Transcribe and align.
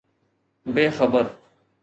بي 0.73 0.89
خبر 0.91 1.25